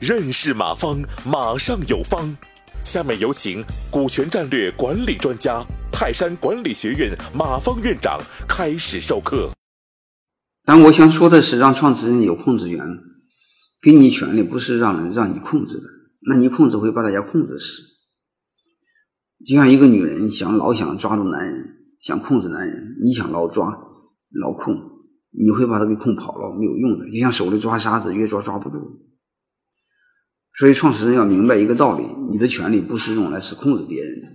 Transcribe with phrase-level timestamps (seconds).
[0.00, 2.36] 认识马方，马上有方。
[2.84, 9.50] 下面有请股权战略管理专家、泰山管理学院马方院长开始授课。
[10.64, 12.78] 但我想说的是，让创始人有控制权，
[13.80, 15.84] 给你权利不是让让你控制的，
[16.28, 17.82] 那你控制会把大家控制死。
[19.46, 23.72] 就像一个女人想老想抓住男人，想控制男人，你想老抓
[24.40, 24.91] 老控，
[25.34, 27.10] 你会把他给控跑了，没有用的。
[27.10, 29.08] 就像手里抓沙子，越抓抓不住。
[30.54, 34.28] 所以，创始人要明白一个道理：你的权利不是用来是控制别人的。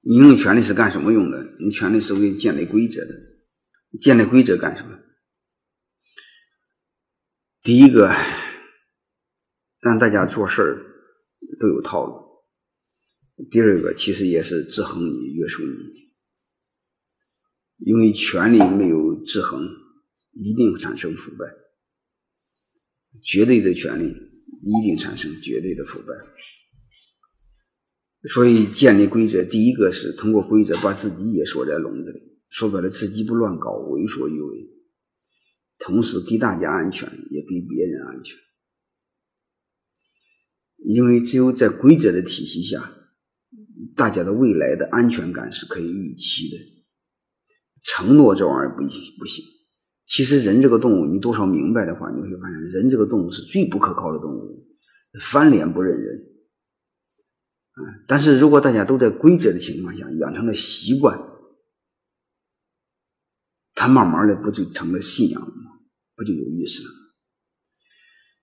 [0.00, 1.56] 你用权利是干什么用的？
[1.60, 3.14] 你权利是为建立规则的。
[4.00, 4.98] 建立规则干什么？
[7.62, 8.12] 第一个，
[9.80, 10.84] 让大家做事
[11.60, 12.42] 都有套路；
[13.50, 15.99] 第二个，其实也是制衡你、约束你。
[17.90, 19.66] 因为权力没有制衡，
[20.34, 21.44] 一定产生腐败。
[23.24, 24.30] 绝对的权利。
[24.62, 26.12] 一定产生绝对的腐败，
[28.28, 32.20] 所以建立规则，第一个是通过规则把自己也锁在笼子里，
[32.50, 34.68] 说白了，自己不乱搞，为所欲为，
[35.78, 38.36] 同时给大家安全，也给别人安全。
[40.84, 42.98] 因为只有在规则的体系下，
[43.96, 46.56] 大家的未来的安全感是可以预期的。
[47.82, 49.44] 承诺这玩意儿不不行。
[50.06, 54.66] 其实人这个动物，你多少明白的话，你会发现，人这个动物是最不可靠的动物，
[55.20, 56.26] 翻脸不认人。
[58.06, 61.18] 但是如果大家都在规则的情况下养成了习惯，
[63.74, 65.78] 他慢慢的不就成了信仰了吗？
[66.16, 66.96] 不就有意思了吗？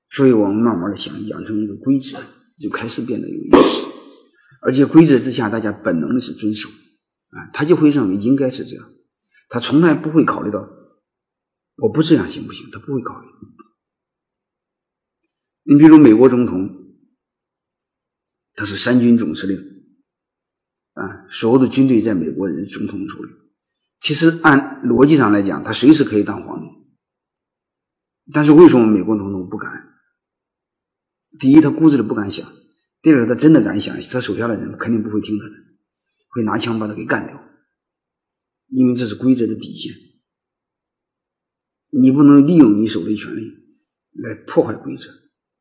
[0.09, 2.17] 所以我们慢慢的想养成一个规则，
[2.59, 3.85] 就开始变得有意思。
[4.61, 8.89] 而且规则之下，大家本能的是遵守，啊，他就会认为应该是这样，
[9.47, 10.67] 他从来不会考虑到。
[11.77, 12.69] 我不这样行不行？
[12.71, 13.27] 他不会考虑。
[15.63, 16.69] 你比如美国总统，
[18.53, 19.57] 他是三军总司令，
[20.93, 23.31] 啊，所有的军队在美国人总统手里。
[23.99, 26.67] 其实按逻辑上来讲，他随时可以当皇帝。
[28.33, 29.93] 但是为什么美国总统不敢？
[31.39, 32.47] 第一，他骨子里不敢想；
[33.01, 35.53] 第二，他真的敢想，他手下的人肯定不会听他的，
[36.29, 37.39] 会拿枪把他给干掉，
[38.69, 39.93] 因为这是规则的底线。
[41.89, 43.41] 你不能利用你手的权利
[44.11, 45.09] 来破坏规则，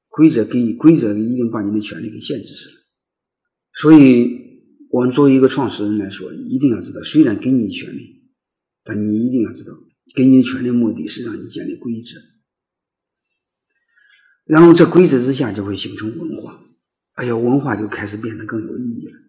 [0.08, 2.74] 规则给规则一定把你的权利给限制死了。
[3.72, 4.28] 所以，
[4.90, 8.32] 我们作为一个创始人来说，一定要知道，虽然给你权利，
[8.82, 9.72] 但你一定要知道，
[10.14, 12.18] 给你的权利目的是让你建立规则，
[14.44, 16.60] 然后这规则之下就会形成文化，
[17.12, 19.25] 哎呀，文化就开始变得更有意义了。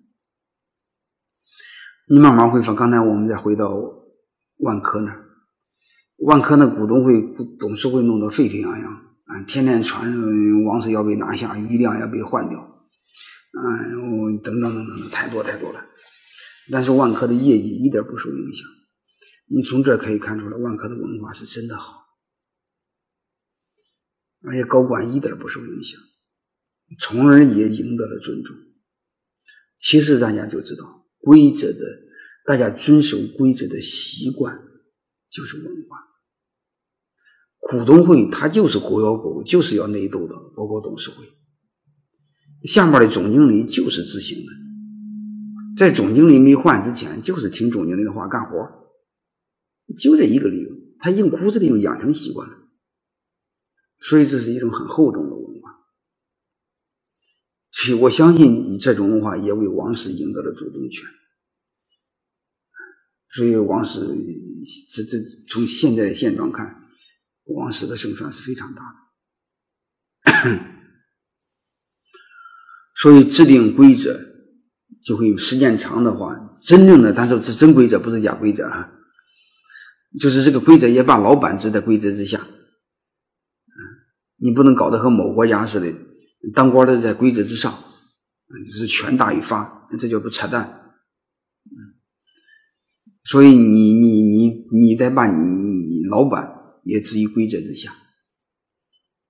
[2.10, 3.70] 你慢慢会发，刚才我们再回到
[4.58, 5.28] 万科那。
[6.18, 7.22] 万科那股东会、
[7.60, 8.92] 董事会弄得沸沸扬扬，
[9.26, 10.12] 啊，天天传
[10.64, 13.60] 王石要被拿下，余亮要被换掉，啊，
[13.90, 15.86] 然后等等等等，太多太多了。
[16.72, 18.68] 但是万科的业绩一点不受影响，
[19.48, 22.06] 你从这可以看出来，万科的文化是真的好，
[24.44, 26.00] 而且高管一点不受影响，
[27.00, 28.56] 从而也赢得了尊重。
[29.78, 31.80] 其实大家就知道，规则的，
[32.46, 34.58] 大家遵守规则的习惯
[35.30, 35.98] 就是文化。
[37.60, 41.26] 股东会它就是狗咬狗，就是要内斗的，包括董事会。
[42.64, 44.52] 下面的总经理就是执行的，
[45.78, 48.56] 在总经理没换之前，就是听总经理的话干活，
[49.98, 52.56] 就这一个理由，他硬骨子里就养成习惯了，
[54.00, 55.47] 所以这是一种很厚重的文化。
[57.78, 61.06] 所以我相信你这种文化也为王石赢得了主动权。
[63.32, 64.00] 所以王石
[64.94, 65.18] 这这
[65.48, 66.84] 从现在的现状看。
[67.56, 68.84] 王石的胜算是非常大
[70.26, 70.60] 的，
[72.94, 74.20] 所以制定规则
[75.02, 78.92] 就会时间长的话，真正的，但是是真规则，不是假规则啊，
[80.20, 82.46] 就是这个规则也把老板置在规则之下，
[84.36, 85.88] 你不能搞得和某国家似的，
[86.54, 87.72] 当官的在规则之上，
[88.66, 90.94] 就是权大于法，这叫不扯淡，
[93.26, 95.42] 所以你你你你得把你
[95.88, 96.56] 你老板。
[96.84, 97.94] 也置于规则之下，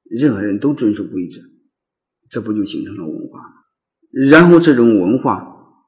[0.03, 1.41] 任何人都遵守规则，
[2.29, 3.39] 这不就形成了文化？
[4.11, 5.83] 然后这种文化，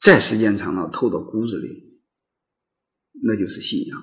[0.00, 2.00] 再时间长了透到骨子里，
[3.22, 4.02] 那就是信仰。